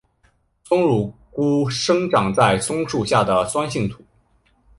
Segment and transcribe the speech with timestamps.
[0.63, 4.03] 松乳菇生长在松树下的酸性土。